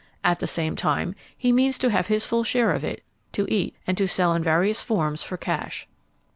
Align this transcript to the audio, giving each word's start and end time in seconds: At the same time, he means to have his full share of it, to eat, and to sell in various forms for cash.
At 0.23 0.39
the 0.39 0.47
same 0.47 0.75
time, 0.75 1.13
he 1.37 1.51
means 1.51 1.77
to 1.77 1.91
have 1.91 2.07
his 2.07 2.25
full 2.25 2.43
share 2.43 2.71
of 2.71 2.83
it, 2.83 3.03
to 3.33 3.45
eat, 3.53 3.75
and 3.85 3.95
to 3.99 4.07
sell 4.07 4.33
in 4.33 4.41
various 4.41 4.81
forms 4.81 5.21
for 5.21 5.37
cash. 5.37 5.87